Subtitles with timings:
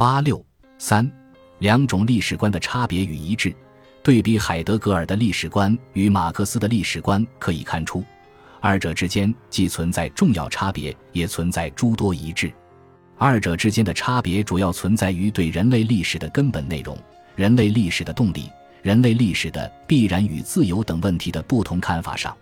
[0.00, 0.42] 八六
[0.78, 1.06] 三
[1.58, 3.54] 两种历史观的差别与一致，
[4.02, 8.02] 对比海德格尔的历史观与马克思的历史观，可以看出，
[8.62, 12.50] 二者之间既存在重要差别，也存在诸多一致。
[13.18, 16.96] 二者之间的差别主要存在于对人类历史的根本内容、
[17.36, 22.34] 人类历史的动力、人类历史的必然与自由等问题的不同看法上。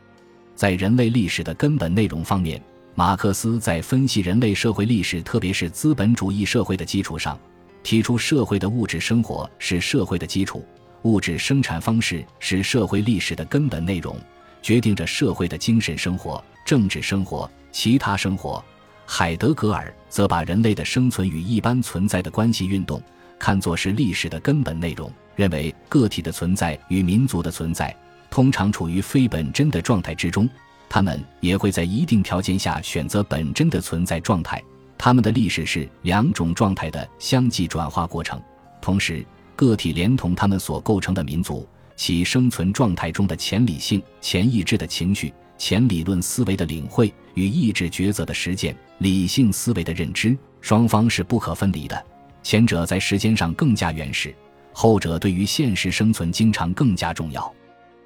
[0.54, 2.62] 在人类历史的根本内容方面，
[2.98, 7.38] 马克思在分析人类社会历史，特别是资本主义社会的基础上，
[7.84, 10.66] 提出社会的物质生活是社会的基础，
[11.02, 14.16] 物质生产方式是社会历史的根本内容，
[14.60, 18.60] 决定着社会的精神生活、政治生活、其他生活。
[19.06, 23.00] 海德格尔则把人类的生存与一般存在的关系运动
[23.38, 27.94] 看作是历史的根本内容，认为个体的存在与民族的存在
[28.28, 30.50] 通常处于非本真的状态之中，
[30.88, 34.62] 他们也会在一定条件下选择本真的存在状态。
[34.96, 38.40] 他们的历史是两种状态的相继转化过程，
[38.80, 39.24] 同时
[39.54, 45.32] 个体连同他们所构成的民族，其生存状态中的前理性、前意志的情绪。
[45.56, 52.06] 前理论思维的领会与意志抉择的实践，理性思维的认知，双方是不可分离的。
[52.44, 54.32] 前者在时间上更加原始，
[54.72, 57.52] 后者对于现实生存经常更加重要。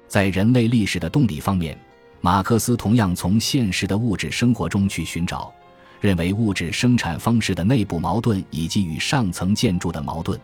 [0.07, 1.77] 在人类历史的动力方面，
[2.25, 5.53] 马克思同样从现实的物质生活中去寻找，
[5.99, 10.39] 认为物质生产方式的内部矛盾以及与上层建筑的矛盾，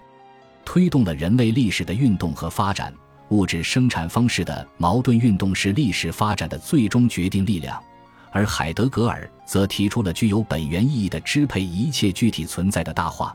[0.65, 2.93] 推动了人类历史的运动和发展。
[3.29, 7.81] 物质生产方式的矛盾运动是历史发展的最终决定力量，
[8.29, 13.33] 而海德格尔则提出了具有本源意义的支配一切具体存在的大化，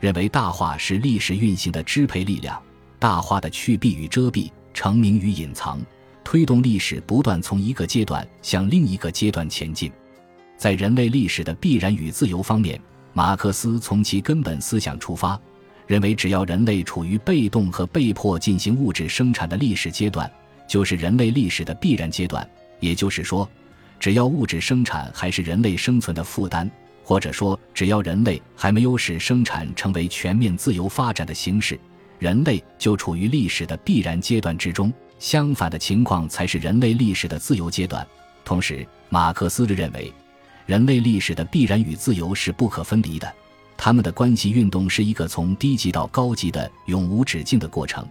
[0.00, 2.58] 认为大化是历史运行的支配力量，
[2.98, 5.78] 大化的去蔽与遮蔽、成名与隐藏，
[6.32, 9.92] 推动历史不断从一个阶段向另一个阶段前进。
[10.56, 12.80] 在人类历史的必然与自由方面，
[13.12, 15.38] 马克思从其根本思想出发。
[15.86, 20.32] 认为，只要人类处于被动和被迫进行物质生产的历史阶段，
[20.66, 22.48] 就是人类历史的必然阶段。
[22.80, 23.46] 也就是说，
[24.00, 26.66] 只要物质生产还是人类生存的负担，
[27.04, 31.78] 或者说，只要人类还没有使生产成为全面自由发展的形式，
[32.18, 34.90] 人类就处于历史的必然阶段之中。
[35.22, 38.04] 相反的情况才是人类历史的自由阶段。
[38.44, 40.12] 同时，马克思认为，
[40.66, 43.32] 人类历史的必然与自由是不可分离的。
[43.76, 48.04] 他们的关系运动是一个从低级到高级的永无止境的过程。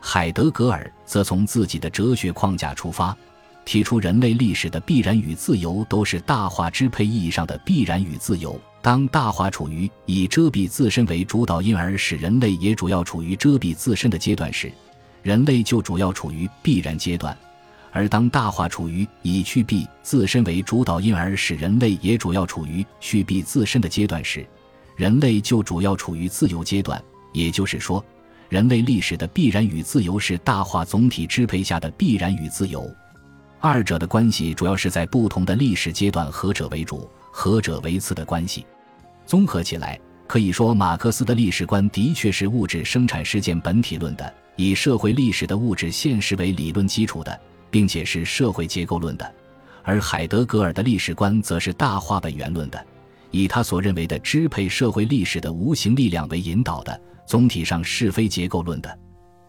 [0.00, 3.16] 海德格尔则从自己的哲学框架出发，
[3.64, 8.60] 提出人类历史的必然与自由都是大化支配意义上的必然与自由。
[8.82, 14.72] 当大化处于以遮蔽自身为主导，因而使人类也主要处于遮蔽自身的阶段时，
[15.26, 17.34] 人类就主要处于必然阶段；
[17.90, 24.46] 而当大化处于以去蔽自身为主导，因而使人类也主要处于去蔽自身的阶段时，
[24.94, 28.04] 人类就主要处于自由阶段，也就是说，
[28.48, 32.88] 人类历史的必然与自由是大化总体支配下的必然与自由。
[33.58, 38.64] 二者的关系主要是在不同的历史阶段何者为主、何者为次的关系。
[39.26, 39.98] 综合起来，
[40.28, 47.38] 可以说马克思的历史观的确是物质生产事件本体论的，以社会历史的物质现实为理论基础的，
[47.70, 49.24] 并且是社会结构论的；
[49.82, 52.86] 而海德格尔的历史观则是大化本源论的。
[53.30, 58.98] 以他所认为的支配社会历史的无形力量为引导的，总体上是非结构论的。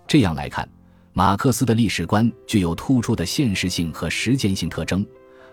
[0.06, 0.68] 这样来看，
[1.14, 5.06] 马克思的历史观具有突出的现实性和实践性特征，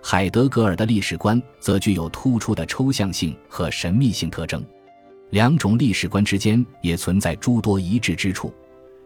[0.03, 4.65] 海德格尔的历史观则具有突出的抽象性和神秘性特征。
[5.31, 8.53] 两种历史观之间也存在诸多一致之处，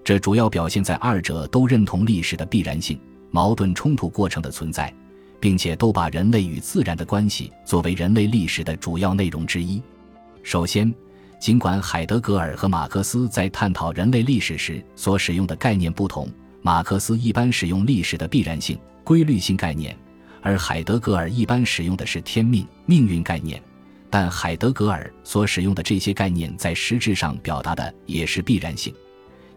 [0.09, 2.99] 这主要表现在二者都认同历史的必然性、
[3.31, 4.91] 矛盾冲突过程的存在。
[5.39, 9.83] 并且都把人类与自然的关系作为人类历史的主要内容之一。
[10.43, 10.91] 首先，
[11.39, 16.27] 尽管海德格尔和马克思在探讨人类历史时所使用的概念不同，
[16.63, 19.95] 马克思一般使用历史的必然性、规律性概念，
[20.41, 23.63] 而海德格尔一般使用的是天命、命运概念。
[24.09, 28.95] 但海德格尔所使用的这些概念在实质上表达的也是必然性，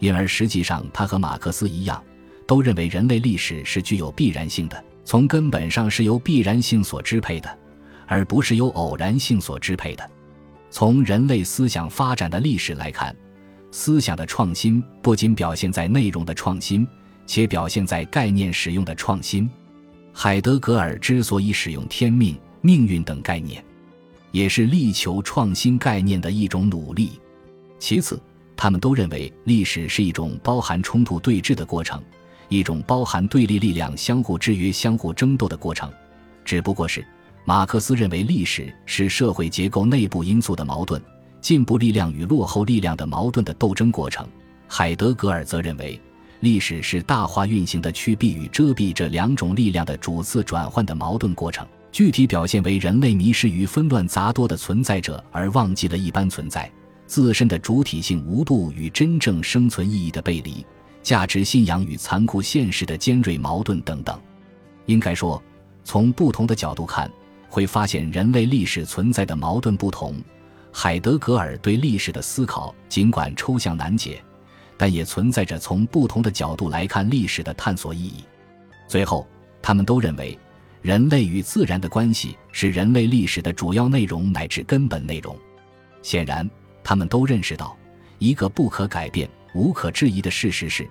[0.01, 2.03] 因而实际上他和马克思一样，
[2.45, 4.83] 都认为人类历史是具有必然性的。
[5.05, 7.57] 从根本上是由必然性所支配的，
[8.07, 10.09] 而不是由偶然性所支配的。
[10.69, 13.15] 从人类思想发展的历史来看，
[13.71, 16.87] 思想的创新不仅表现在内容的创新，
[17.25, 19.49] 且表现在概念使用的创新。
[20.13, 23.63] 海德格尔之所以使用天命、命运等概念，
[24.31, 27.19] 也是力求创新概念的一种努力。
[27.79, 28.21] 其次，
[28.61, 31.99] 他们都认为历史是一种包含冲突对峙的过程。
[32.47, 35.91] 一种包含对立力量相互制约、相互争斗的过程，
[36.45, 37.03] 只不过是
[37.43, 41.01] 马克思认为历史是社会结构内部因素的矛盾，
[41.41, 44.27] 进步力量与落后力量的矛盾的斗争过程。
[44.67, 45.99] 海德格尔则认为，
[46.41, 56.71] 历史是大化运行的趋避与遮蔽这两种力量的主次转换的矛盾过程，具体表现为人类迷失于纷乱杂多的存在者，而忘记了一般存在
[57.11, 60.65] 自身的主体性无度与真正生存意义的背离，
[61.03, 64.17] 价值信仰与残酷现实的尖锐矛盾等等。
[64.85, 65.43] 应该说，
[65.83, 67.11] 从不同的角度看，
[67.49, 70.15] 会发现人类历史存在的矛盾不同。
[70.71, 74.23] 海德格尔对历史的思考，尽管抽象难解，
[74.77, 78.23] 但也存在着从不同的角度来看历史的探索意义。
[78.87, 79.27] 最后，
[79.61, 80.39] 他们都认为，
[80.81, 85.37] 人类与自然的关系是人类历史的主要内容乃至根本内容。
[86.01, 86.49] 显然，
[86.83, 87.77] 他们都认识到
[88.19, 90.87] 一个不可改变、无可置疑的事实是，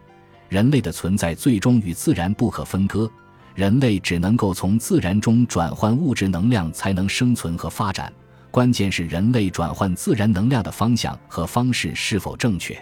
[0.48, 3.10] 人类的存在最终与自然不可分割。
[3.54, 8.12] 人类只能够从自然中转换物质能量才能生存和发展。
[8.50, 12.76] 关键是人类转换自然能量的方向和方式是否正确。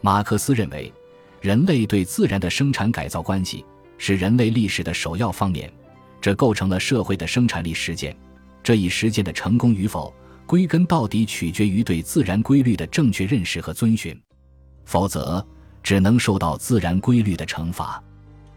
[0.00, 0.92] 马克思认为，
[1.40, 3.64] 人类对自然的生产改造关系
[3.98, 5.72] 是人类历史的首要方面，
[6.20, 8.16] 这构成了社会的生产力实践。
[8.62, 10.12] 这一实践的成功与否，
[10.46, 14.18] 归根到底取决于对自然规律的正确认识和遵循，
[14.84, 15.44] 否则
[15.82, 18.02] 只能受到自然规律的惩罚。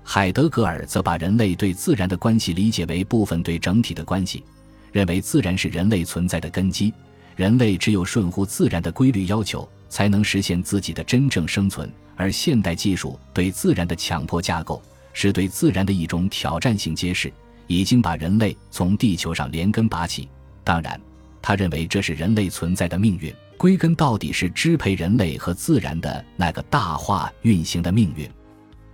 [0.04, 4.44] 海德格尔则把人类对自然的关系理解为部分对整体的关系。
[4.92, 6.92] 认为自然是人类存在的根基，
[7.36, 11.88] 人类只有顺乎自然的规律要求，才能实现自己的真正生存。
[12.16, 14.82] 而现代技术对自然的强迫架构，
[15.14, 17.32] 是对自然的一种挑战性揭示，
[17.68, 20.28] 已经把人类从地球上连根拔起。
[20.64, 21.00] 当然，
[21.42, 28.30] 他认为这是人类存在的命运，归根到底是支配人类和自然的那个大化运行的命运。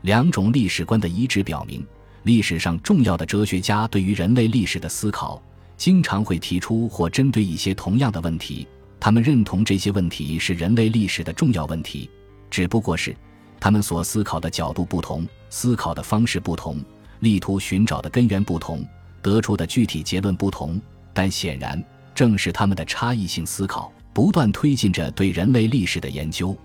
[0.01, 1.85] 两种历史观的一致表明，
[2.23, 5.41] 历史上重要的哲学家对于人类历史的思考。
[5.77, 8.65] 经常会提出或针对一些同样的问题，
[8.97, 12.09] 他们认同这些问题是人类历史的重要问题，
[12.49, 13.13] 只不过是
[13.59, 16.81] 他们所思考的角度不同，思考的方式不同，
[17.19, 18.87] 力图寻找的根源不同，
[19.21, 20.79] 得出的具体结论不同。
[21.13, 21.83] 但显然，
[22.15, 26.57] 正是他们的差异性思考，不断推进着对人类历史的研究，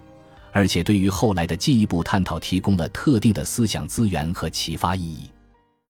[0.53, 5.29] 而且对于后来的进一步探讨提供了特定的思想资源和启发意义。